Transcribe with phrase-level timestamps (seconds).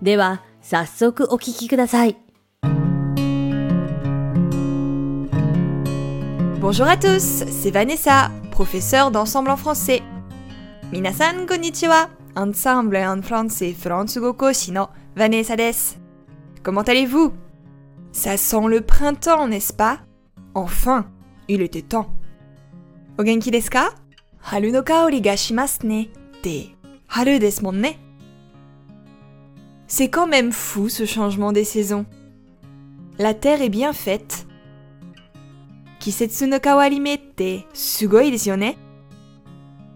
[0.00, 2.16] では、早速お聞きください。
[6.60, 10.00] Bonjour à tous, c'est Vanessa, professeure d'ensemble en français.
[10.92, 15.96] Minasan konnichiwa, ensemble en français Fransugo Koshi no Vanessa desu.
[16.62, 17.32] Comment allez-vous
[18.12, 19.98] Ça sent le printemps, n'est-ce pas
[20.54, 21.06] Enfin,
[21.48, 22.06] il était temps.
[23.18, 23.90] O genki desu ka
[24.42, 26.04] Haru no kaori ga shimasu ne.
[26.42, 26.76] Te,
[27.08, 27.90] haru desu mon ne
[29.87, 32.05] C'est quand même fou ce changement des saisons.
[33.17, 34.45] La terre est bien faite.
[35.99, 38.73] Kisetsu no kawarimete sugoi desu yo ne?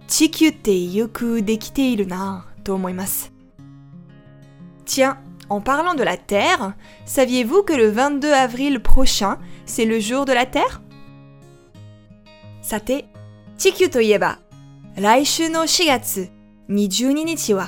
[0.07, 2.79] Chikyu te yoku dekite na to.
[4.85, 5.17] Tiens,
[5.49, 6.73] en parlant de la Terre,
[7.05, 10.81] saviez-vous que le 22 avril prochain, c'est le jour de la Terre?
[12.61, 13.05] Sate,
[13.57, 14.37] Chikyu to ieba,
[14.97, 16.27] raishu no shigatsu
[16.67, 17.67] 22 nichi wa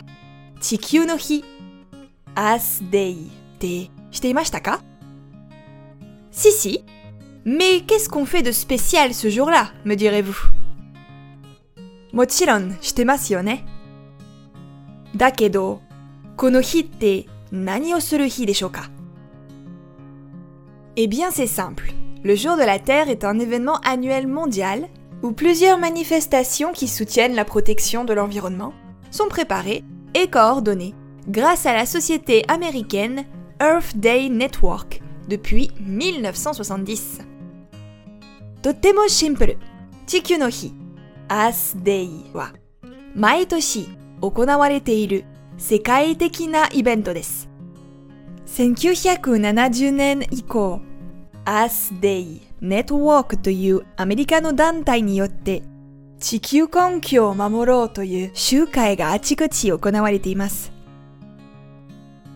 [0.59, 1.43] Chikyu no hi
[2.35, 3.17] As Day
[6.31, 6.83] Si, si.
[7.45, 10.37] Mais qu'est-ce qu'on fait de spécial ce jour-là, me direz-vous?
[12.11, 13.57] Mochiron, shitemasu yo ne.
[15.13, 15.81] Dakedo,
[16.35, 18.87] kono hi te nani o suru hi deshou ka
[20.95, 21.93] Eh bien, c'est simple.
[22.23, 24.87] Le jour de la Terre est un événement annuel mondial
[25.21, 28.73] où plusieurs manifestations qui soutiennent la protection de l'environnement
[29.11, 29.83] sont préparées
[30.15, 30.95] et coordonnées
[31.27, 33.25] grâce à la société américaine
[33.61, 37.19] Earth Day Network depuis 1970.
[38.61, 39.57] Totemo simple.
[40.05, 40.73] Chikyu no hi,
[41.29, 42.49] Earth Day wa
[43.15, 43.89] maitoshi
[44.21, 45.21] okonawarete iru
[45.57, 47.47] sekai tekina ibento desu.
[48.45, 50.81] 1970年以降、
[51.45, 55.63] Earth Day Network というアメリカの団体によって
[56.19, 60.71] 地球環境を守ろうという集会があちこち行われています。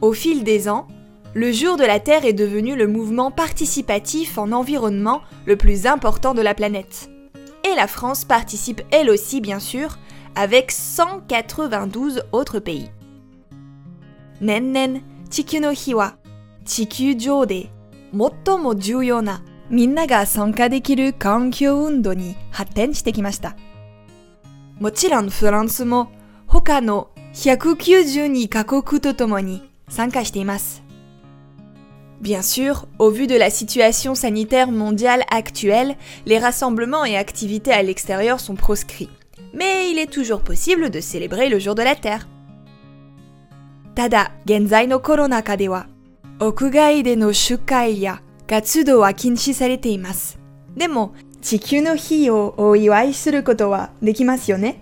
[0.01, 0.87] Au fil des ans,
[1.33, 6.33] le jour de la Terre est devenu le mouvement participatif en environnement le plus important
[6.33, 7.09] de la planète.
[7.63, 9.97] Et la France participe elle aussi bien sûr,
[10.35, 12.89] avec 192 autres pays.
[14.39, 16.13] Nennen Chikyu no hi wa
[16.65, 17.65] Chikyu jo de
[18.13, 23.55] mottomo juyou na minna ga sanka dekiru kankyou undo ni hatten shite kimashita.
[24.79, 26.07] Mochiron France mo
[26.47, 29.66] hoka no 192 kakoku to tomo ni
[32.19, 37.83] Bien sûr, au vu de la situation sanitaire mondiale actuelle, les rassemblements et activités à
[37.83, 39.09] l'extérieur sont proscrits.
[39.53, 42.27] Mais il est toujours possible de célébrer le jour de la Terre.
[43.95, 45.85] Tada, genzai no koronaka de wa,
[46.39, 50.37] okugai de no shukai ya katsudo wa kinshi sarete imasu.
[50.75, 54.73] Demo, chikyu no hi o oiwai suru koto wa ne?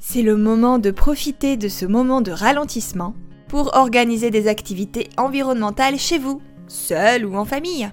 [0.00, 3.14] C'est le moment de profiter de ce moment de ralentissement
[3.48, 7.90] pour organiser des activités environnementales chez vous, seul ou en famille.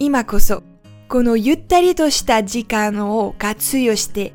[0.00, 0.62] Ima koso,
[1.08, 4.32] kono yuttari shita jikan o katsuyo shite,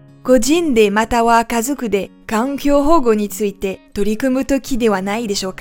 [0.91, 3.29] mata wa kazoku de kankyou hogo ni
[3.93, 5.53] torikumu toki de nai deshou?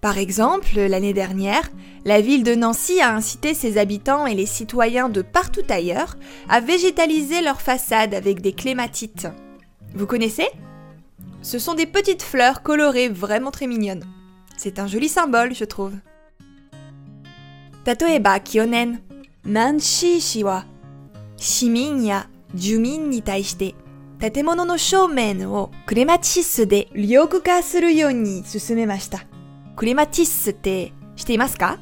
[0.00, 1.70] Par exemple, l'année dernière,
[2.06, 6.16] la ville de Nancy a incité ses habitants et les citoyens de partout ailleurs
[6.48, 9.28] à végétaliser leurs façades avec des clématites.
[9.94, 10.48] Vous connaissez?
[11.42, 14.04] Ce sont des petites fleurs colorées vraiment très mignonnes.
[14.56, 16.00] C'est un joli symbole, je trouve.
[17.86, 19.02] 例えば、去年、
[19.44, 20.66] ナンシー氏は、
[21.36, 23.74] 市民や住民に対して、
[24.20, 29.24] 建物の正面をクレマチスで緑化するように進めました。
[29.76, 31.78] クレマチスって知っていますか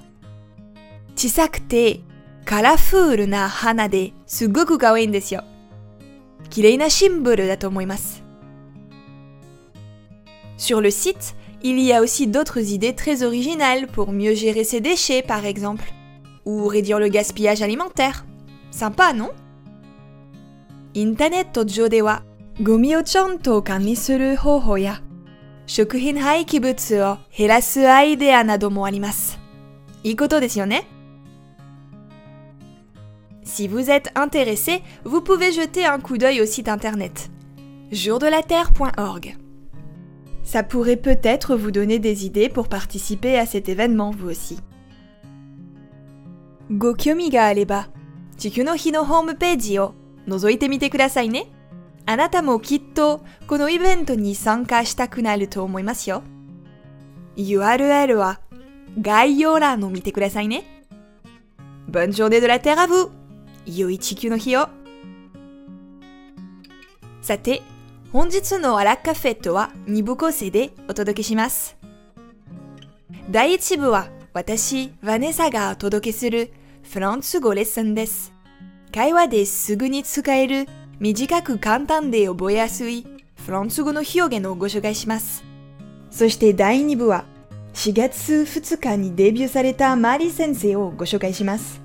[1.16, 2.00] 小さくて
[2.44, 5.42] カラフルな花ですごく可愛いんですよ。
[6.48, 8.17] 綺麗なシンブルだと思います。
[10.58, 15.22] Sur le site, il y a aussi d'autres idées très originales pour mieux gérer ses déchets
[15.22, 15.92] par exemple,
[16.44, 18.26] ou réduire le gaspillage alimentaire.
[18.72, 19.30] Sympa, non?
[20.96, 22.22] Internet Jodewa
[22.60, 24.36] Gomi o chanto kani suru
[25.66, 29.38] shokuhin haikibutsu o idea arimasu.
[30.04, 30.80] Ikoto desu ne?
[33.44, 37.30] Si vous êtes intéressé, vous pouvez jeter un coup d'œil au site internet
[37.92, 39.36] jourdelaterre.org.
[40.48, 44.58] Ça pourrait peut-être vous donner des idées pour participer à cet événement, vous aussi.
[46.70, 47.84] Gokyomi ga areba,
[48.38, 49.92] Chiku no Hi no homepage o
[50.26, 51.42] nozoite mite kudasai ne?
[52.06, 56.22] Anata mo kitto kono event ni sanka shitaku naru to omoimasu.
[57.36, 58.34] URL wa
[58.96, 60.60] gaiyou no mite kudasai ne?
[61.88, 63.10] Bonne journée de la Terre à vous.
[63.66, 64.64] Yoi Chiku no Hi o.
[68.10, 71.76] 本日のアラカフェットは2部構成でお届けします。
[73.30, 76.50] 第1部は私、ヴァネサがお届けする
[76.90, 78.32] フランス語レッスンです。
[78.94, 80.66] 会話ですぐに使える
[80.98, 83.06] 短く簡単で覚えやすい
[83.44, 85.44] フランス語の表現をご紹介します。
[86.10, 87.26] そして第2部は
[87.74, 91.82] 4月2日にデビューされたマリ先生をご紹介します。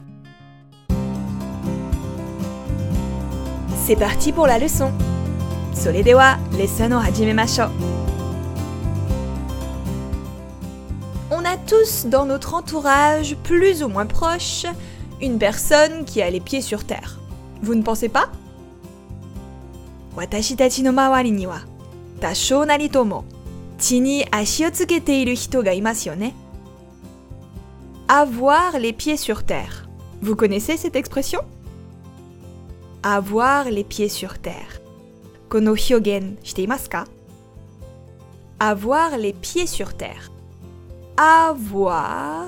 [3.86, 5.13] C'est parti pour la leçon!
[5.75, 7.71] それではレッスンを始めましょう。
[11.31, 14.67] On a tous dans notre entourage, plus ou moins proche,
[15.21, 17.19] une personne qui a les pieds sur terre.
[17.63, 18.31] Vous ne pensez pas
[20.17, 21.63] 私たちの周りには
[22.21, 23.25] 多少なりとも
[23.79, 26.35] 地に足をつけている人がいますよね。
[28.09, 29.87] Avoir les pieds sur terre.
[30.23, 31.45] Vous connaissez cette expression
[33.03, 34.81] Avoir les pieds sur terre.
[38.60, 40.32] Avoir les pieds sur terre.
[41.16, 42.48] Avoir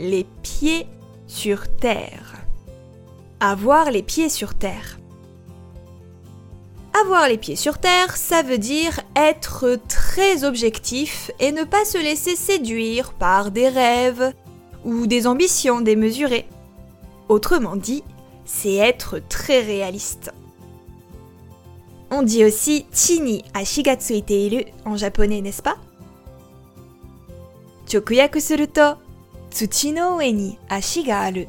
[0.00, 0.88] les pieds
[1.28, 2.34] sur terre.
[3.38, 4.98] Avoir les pieds sur terre.
[7.00, 11.98] Avoir les pieds sur terre, ça veut dire être très objectif et ne pas se
[11.98, 14.32] laisser séduire par des rêves
[14.84, 16.48] ou des ambitions démesurées.
[17.28, 18.02] Autrement dit,
[18.44, 20.32] c'est être très réaliste.
[22.10, 25.76] On dit aussi chini ashigatsuiteiru en japonais, n'est-ce pas?
[27.90, 28.98] 直訳すると、
[29.50, 31.48] 土の上に足がある。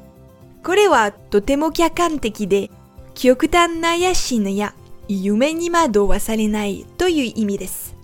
[0.63, 2.69] これはとても客観的で、
[3.13, 4.73] 極端な野心や
[5.07, 7.95] 夢に惑わされないという意味です。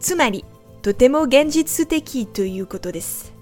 [0.00, 0.44] つまり、
[0.82, 3.32] とても現実的ということです。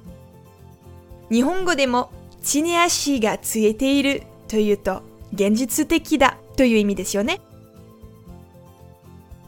[1.31, 2.11] 日本語でも、
[2.43, 5.03] 地に足がついているというと、
[5.33, 7.41] 現実的だという意味ですよね。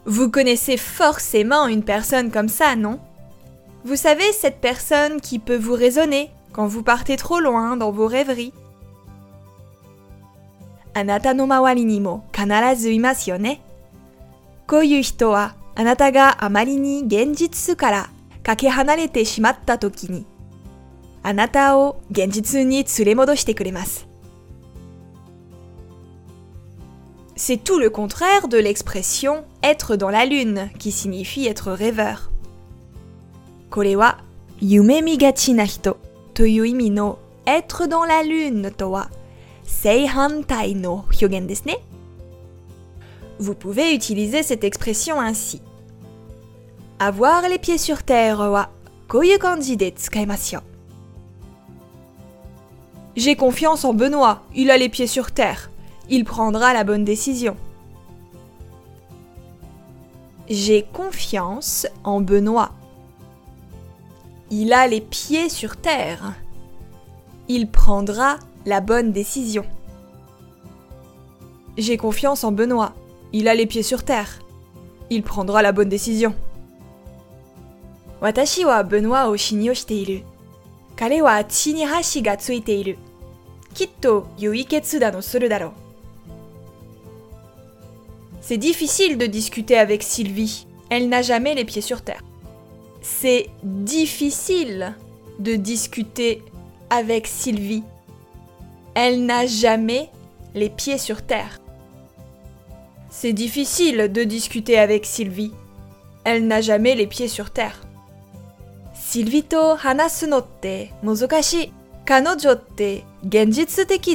[0.09, 2.99] Vous connaissez forcément une personne comme ça, non?
[3.85, 8.07] Vous savez, cette personne qui peut vous raisonner quand vous partez trop loin dans vos
[8.07, 8.51] rêveries.
[10.95, 12.89] Anata no mawari ni mo kanarazu.
[14.65, 18.07] Koyu hito wa anata ga amari ni genjitsu kara
[18.41, 20.25] kake shimatta toki ni
[21.23, 24.08] anata o genjitsu ni kuremasu.
[27.41, 32.31] C'est tout le contraire de l'expression être dans la lune, qui signifie être rêveur.
[33.69, 34.17] Korewa
[34.61, 35.95] yume migachi na hito
[36.33, 37.17] toyu imi no
[37.47, 39.07] être dans la lune to wa
[39.63, 41.75] seihantai no hyogen desu ne?
[43.39, 45.61] Vous pouvez utiliser cette expression ainsi.
[46.99, 48.69] Avoir les pieds sur terre wa
[49.07, 49.93] koyu kanji de.
[53.15, 55.69] J'ai confiance en Benoît, il a les pieds sur terre.
[56.09, 57.55] Il prendra la bonne décision.
[60.49, 62.71] J'ai confiance en Benoît.
[64.49, 66.33] Il a les pieds sur terre.
[67.47, 69.63] Il prendra la bonne décision.
[71.77, 72.93] J'ai confiance en Benoît.
[73.31, 74.39] Il a les pieds sur terre.
[75.11, 76.33] Il prendra la bonne décision.
[78.21, 79.31] Watashi wa Benoît.
[88.41, 90.65] C'est difficile de discuter avec Sylvie.
[90.89, 92.23] Elle n'a jamais les pieds sur terre.
[93.01, 94.95] C'est difficile
[95.39, 96.41] de discuter
[96.89, 97.83] avec Sylvie.
[98.95, 100.09] Elle n'a jamais
[100.55, 101.59] les pieds sur terre.
[103.09, 105.51] C'est difficile de discuter avec Sylvie.
[106.23, 107.81] Elle n'a jamais les pieds sur terre.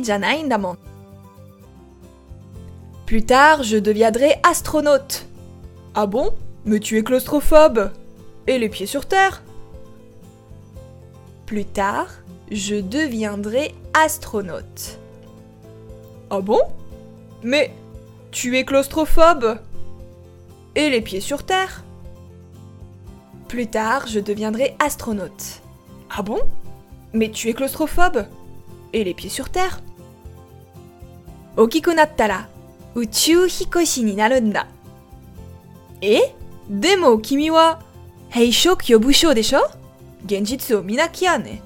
[0.04, 0.76] Janai ndamon.
[3.06, 5.26] Plus tard, je deviendrai astronaute.
[5.94, 6.32] Ah bon?
[6.64, 7.90] Mais tu es claustrophobe.
[8.46, 9.42] Et les pieds sur terre?
[11.44, 12.08] Plus tard,
[12.50, 14.98] je deviendrai astronaute.
[16.30, 16.60] Ah bon?
[17.42, 17.72] Mais
[18.30, 19.58] tu es claustrophobe.
[20.74, 21.84] Et les pieds sur terre?
[23.48, 25.60] Plus tard, je deviendrai astronaute.
[26.10, 26.40] Ah bon?
[27.12, 28.24] Mais tu es claustrophobe.
[28.94, 29.80] Et les pieds sur terre?
[32.94, 34.66] Okiku nattara, uchu hikoshi ni naru nda.
[36.02, 36.34] Et
[36.68, 37.78] Demo kimi wa
[38.30, 39.60] heishou kyobusho desho
[40.26, 41.60] Genjitsu o minakia ne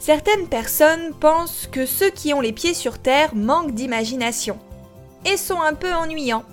[0.00, 4.58] Certaines personnes pensent que ceux qui ont les pieds sur terre manquent d'imagination
[5.24, 6.44] et sont un peu ennuyants.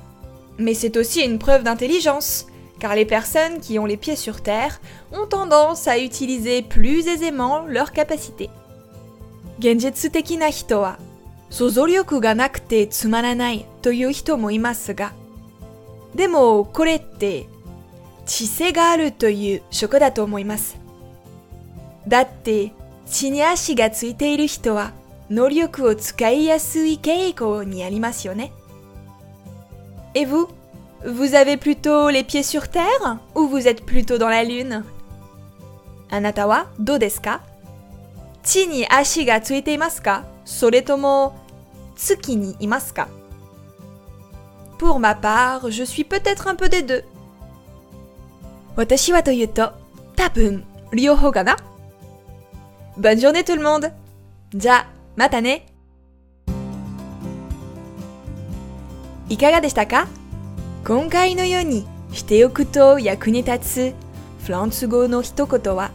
[0.58, 2.46] Mais c'est aussi une preuve d'intelligence,
[2.80, 4.80] car les personnes qui ont les pieds sur terre
[5.12, 8.50] ont tendance à utiliser plus aisément leurs capacités.
[9.60, 10.10] Genjitsu
[11.52, 15.14] 想像力がなくてつまらないという人もいますが、
[16.16, 17.46] でもこれって
[18.26, 20.78] 知性があるという職だと思います。
[22.08, 22.72] だって
[23.06, 24.94] 地に足がついている人は
[25.30, 28.52] 能力を使いやすい傾向にありますよね。
[30.16, 30.50] え vous
[31.04, 34.84] Vous avez plutôt les pieds sur terre ou vous êtes plutôt dans la lune?
[36.12, 37.42] あなたはどうですか
[38.44, 41.41] 地に足がついていますかそれとも
[41.97, 43.09] 月にいますか
[44.79, 47.05] Pour ma part, je suis peut-être un peu des deux.
[48.77, 49.73] 私はというと、
[50.17, 51.57] 多分、両方かな
[52.99, 53.93] Bonne journée tout le monde!
[54.55, 54.87] じゃあ、
[55.17, 55.67] またね
[59.29, 60.07] いかがでしたか
[60.87, 63.95] 今回のようにしておくと役に立つ
[64.45, 65.91] フランス語の一言は、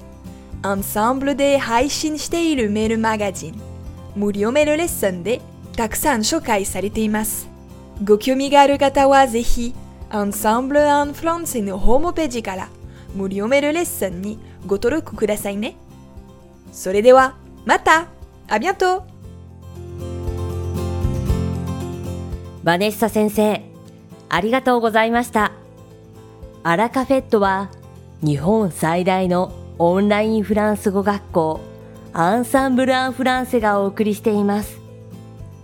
[0.63, 3.61] アンサンブルで配信しているメールマガジン、
[4.15, 5.39] 無料メールレッスンで
[5.76, 7.48] たくさん紹介されています。
[8.02, 9.74] ご興味がある方はぜひ、
[10.08, 12.68] アンサンブル・アン・フランスのホームページから
[13.14, 15.76] 無料メールレッスンにご登録くださいね。
[16.72, 18.08] それでは、また
[18.48, 19.02] ありがとう
[22.64, 23.62] バネッサ先生、
[24.28, 25.52] ありがとうございました。
[26.62, 27.70] アラカフェットは
[28.22, 31.60] 日本最大のオンラインフランス語学校
[32.12, 34.85] アンサンブル・アン・フランセがお送りしています。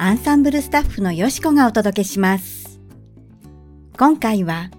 [0.00, 2.78] アンサンブルスタッフのよしこがお届けします。
[3.98, 4.70] 今回は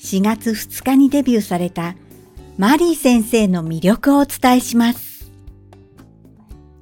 [0.00, 1.96] 4月2日にデビューされた
[2.58, 5.32] マリー先生の魅力をお伝えします。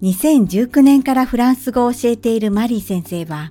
[0.03, 3.51] 2019年からフランス語を教えているマリー先生は、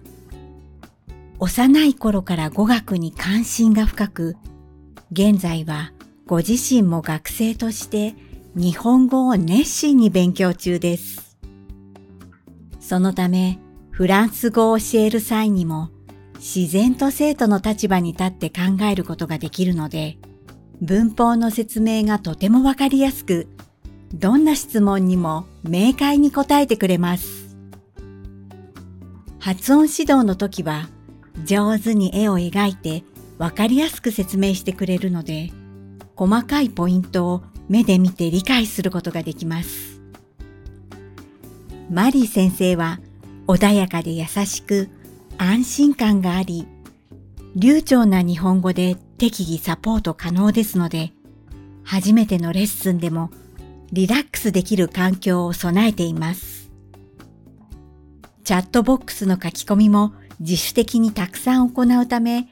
[1.39, 4.35] 幼い頃から語学に関心が深く、
[5.11, 5.91] 現在は
[6.27, 8.13] ご自身も学生として
[8.53, 11.35] 日本語を熱心に勉強中です。
[12.79, 13.57] そのため、
[13.95, 15.89] フランス語を教える際にも、
[16.33, 20.17] 自然と生徒の立場に立って考えることができるので、
[20.81, 23.47] 文法の説明がとてもわかりやすく、
[24.13, 27.55] どんな質問にも明快に答えてくれます。
[29.39, 30.89] 発音指導の時は、
[31.45, 33.05] 上手に絵を描いて
[33.37, 35.53] わかりやすく説明してくれるので、
[36.17, 40.01] 細かいポイントを目で見て理解することができます。
[41.89, 42.99] マリー先生は
[43.47, 44.89] 穏やかで優しく
[45.37, 46.67] 安心感があり、
[47.55, 51.13] 流暢な日本語で適宜サポート可能ですので、
[51.83, 53.29] 初めてのレッスンでも
[53.91, 56.71] リラックスできる環境を備えています。
[58.43, 62.47] チャットボックスの書き込みも自主的にたくさん行うため、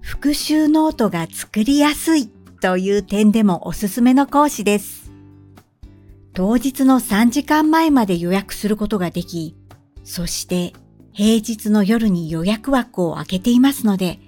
[0.00, 2.28] 復習ノートが作りやすい
[2.60, 5.10] という点でもおすすめの講師です。
[6.32, 9.56] 当日の3時間前まで予約することができ、
[10.04, 10.74] そして
[11.12, 14.20] 平日の夜に予約枠を開けていますので、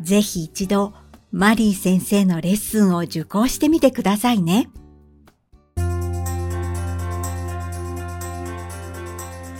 [0.00, 0.94] ぜひ一度
[1.32, 4.70] マリー先生のレッスンを受講してみてくださいね。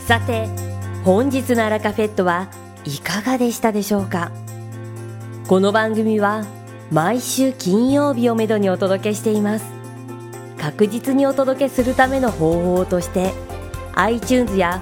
[0.07, 0.47] さて、
[1.03, 2.49] 本日のアラカフェットは
[2.85, 4.31] いかがでしたでしょうか？
[5.47, 6.45] この番組は
[6.91, 9.65] 毎週金曜日をめどにお届けしています。
[10.57, 13.33] 確実にお届けするための方法として
[13.95, 14.81] iTunes や